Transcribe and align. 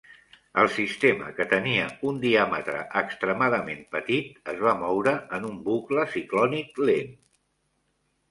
El 0.59 0.69
sistema, 0.75 1.25
que 1.39 1.45
tenia 1.49 1.83
un 2.11 2.15
"diàmetre 2.23 2.79
extremadament 3.01 3.83
petit", 3.95 4.33
es 4.53 4.63
va 4.67 4.73
moure 4.79 5.13
en 5.39 5.45
un 5.53 5.59
bucle 5.69 6.07
ciclònic 6.15 6.83
lent. 6.91 7.13